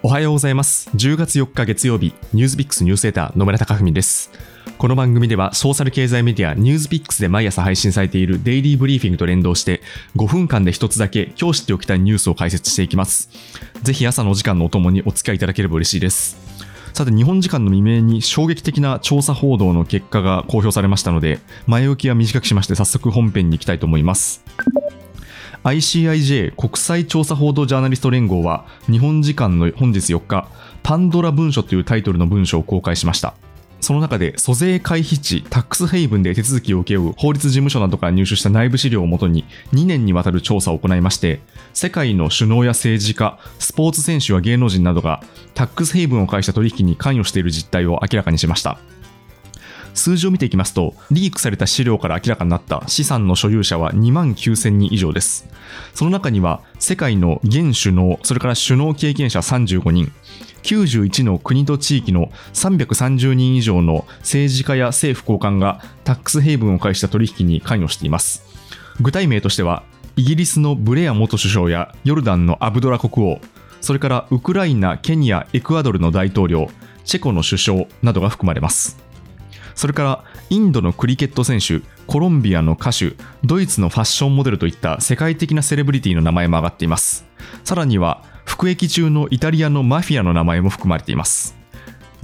[0.00, 0.88] おはようございます。
[0.94, 4.30] 10月4日月曜日、ニュースピックスニュースエーター野村貴文です。
[4.78, 9.82] この番組では、ソーシャル経済メディアニュースピックスで毎朝配信されているデイリーブリーフィングと連動して、
[10.14, 13.28] 5分間で一つだけ今日知っておきたいニュースを解説していきます。
[13.82, 16.38] ぜひ朝のお時間のお供にお付き合いいただければ嬉しいです。
[16.92, 24.44] さて、日本時間の未明に衝撃的な調査報道の結果が公表されましたので、前置きは短くしまして、早速本編に行きたいと思います。
[25.68, 30.48] ICIJ 国際調査報道ジャーナリスト連合は日本時間の本日4日
[30.82, 33.34] パンドラ文書というタイトルの文書を公開しました。
[33.80, 41.40] その中で租税回避地タックスヘイブンで手続きを請け負う法律事務所などから入手した内部資料をもとに2年にわたる調査を行いまして
[41.74, 45.22] 世界の首脳や政治家スポーツ選手や芸能人などが
[45.54, 48.78] タックスヘイブンを介した取引に関与している実態を明らかにしました。
[49.94, 55.48] 数字を見ていきますと、リークされた資料から明らかになった資産の所有者は2万9000人以上です。
[55.94, 60.12] その中には、世界の現首脳、それから首脳経験者35人、
[60.62, 68.44] 91の国と地域の330人以上の政治家や政府高官がタックスヘイブンを介した取引に関与しています。
[69.00, 69.82] 具体名としては、
[70.16, 73.40] イギリスのブレア元首相やヨルダンのアブドラ国王、
[73.80, 76.68] それからウクライナ、ケニア、エクアドルの大統領、
[77.04, 78.98] チェコの首相などが含まれます。
[79.78, 83.12] それからインドのクリケット選手、コロンビアの歌手、
[83.44, 87.24] ドイツのファッションモデルといった世界的なセレブリティの名前も挙がっています。
[87.62, 91.56] さらには服役中のイタリアのマフィアの名前も含まれています。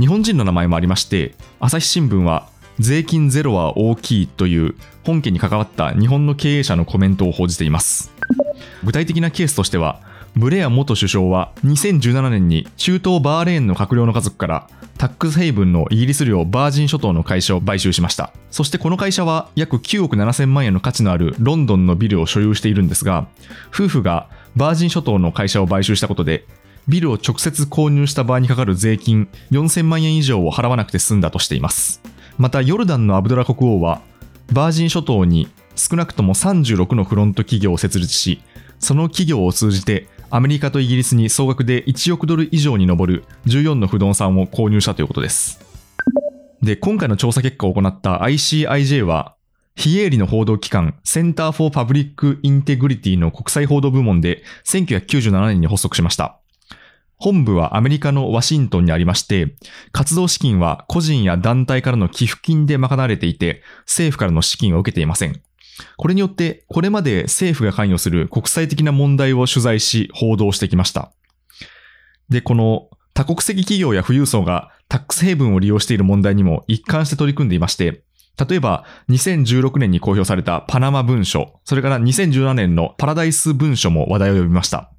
[0.00, 2.48] 日本人の名前もありまして、朝日新聞は
[2.80, 4.74] 税金ゼロは大きいという
[5.04, 8.12] 本件に関わった日本の経営者のコメントを報じています。
[8.82, 10.00] 具体的なケースとしては、
[10.34, 14.66] ブレア元首相は2017年に中東バーレーンの閣僚の家族から
[15.04, 18.32] タックスヘイブンのイギリス領バージン諸島の会社を買収しました。
[18.50, 23.28] そしてこの会社は約9億7000万円の価値のあるロンドンのビルを所有しているんですが、
[23.68, 26.46] 夫婦がバージン諸島の会社を買収したことで、
[26.88, 32.00] ビルを直接購入した場合にかかる税金4000万円以上を払わなくて済んだとしています。
[32.38, 34.00] また、ヨルダンのアブドラ国王は、
[34.54, 38.40] バージン諸島に少なくとも36のフロント企業を設立し、
[38.78, 45.60] その企業を通じてアメリカとイギリスに総額で1億ドル以上に上る14の不動産を購入したということです。
[46.60, 49.36] で、今回の調査結果を行った ICIJ は、
[49.76, 56.40] 非営利の報道機関、センター・フォー・パブリック・インテグリティの国際報道部門で1997年に発足しました。
[57.16, 59.54] 本部はアメリカのワシントンにありまして、
[59.92, 65.40] 活動資金は個人や団体からの寄付金で賄われていて、政府からの資金を受けていません。
[65.96, 71.12] これによって、これまで政府が関与する国際的な問題を取材し、報道してきました。
[72.28, 78.02] で、この多国籍企業や富裕層がタックスヘイブンを利用している問題にも一貫して取り組んでいまして、
[78.48, 84.93] 例えば2016年に公表されたパナマ文書、それから2017年のパラダイス文書も話題を呼びました。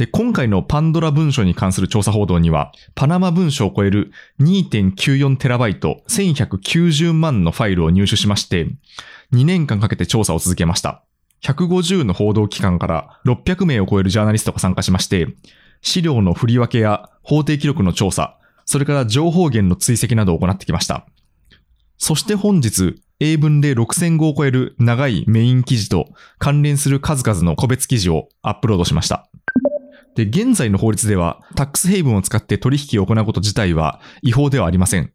[0.00, 8.66] で、今回のパンドラ文書に関する調査報道には、パナマ文書を超える 2.94TB、1190万のファイルを入手しまして、
[9.34, 11.04] 2年間かけて調査を続けました。
[11.42, 15.26] 150の報道機関から600名を超えるジャーナリストが参加しまして、
[15.82, 21.04] 資料の振り分けや法定記録の調査、それから情報源の追跡などを行ってきました。
[21.98, 26.08] そして本日、英文で6000語を超える長いメイン記事と
[26.38, 29.28] 関連する数々の個別記事をアップロードしました。
[30.16, 35.12] で、現在の法律では、タックスヘイブンを使って取引を行うこと自体は違法ではありません。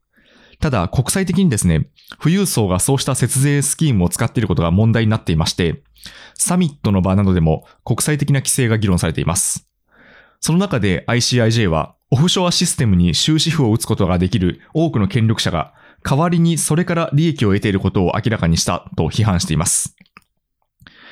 [0.60, 1.90] ただ、国際的にですね、
[2.22, 5.84] 富裕層がそうした節税スキームを使っていることが問題になっていまして、
[6.34, 9.68] サミットの場などでも国際的な規制が議論されています。
[10.40, 15.74] その中で ICIJ は、オフショアシステムに終止符を打つことができる多くの権力者が、
[16.04, 19.96] 代わりにそれから利益を得ていることを明らかにしたと批判しています。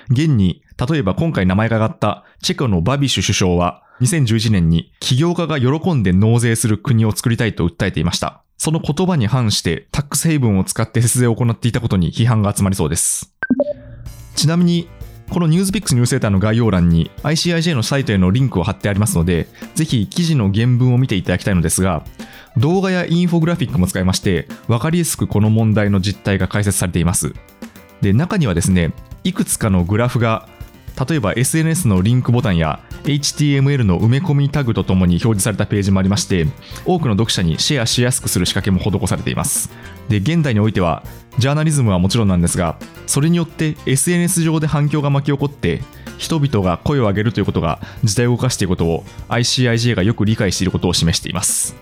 [0.09, 8.43] 現に、例えば今回名前が挙がったチェコのバビシュ首相は、2011年に起業家が喜んで納税する国を作りたいと訴えていました。
[8.57, 13.33] その言葉に反してタックスヘイブンを使って節税を行っていたことに批判が集まりそうです。
[14.35, 14.87] ちなみに、
[15.29, 22.03] このニュースピックスニュースセーターの概要欄に ICIJ のサイトへのリンクを貼ってありますので、ぜひ記事の原文を見ていただきたいのですが、
[22.57, 27.33] 動画やインフォグラフィックも使いまして、わかりやすくこの問題の実態が解説されています。
[28.01, 28.91] で、中にはですね、
[29.23, 30.47] いくつかのグラフが、
[31.07, 36.47] 例えば SNS のリンクボタンや HTML の埋め込みタグとともに表示されたページもありまして、
[36.85, 39.71] 多くの読者にシェアしやすくする仕掛けも施されています。
[40.07, 41.03] で、現代においては、
[41.39, 45.81] ジャーナリズムはもちろんなんですが、それによって SNS 上で反響が巻き起こって、
[46.17, 51.75] 人々が声を上げるということが時代を動かしていることを ICIJ がよく理解していることを示しています。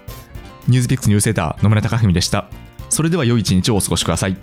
[0.68, 2.50] ニュースピックスニュースセーター野村貴文でした。
[2.90, 4.38] それでは良い一日をお過ごしください。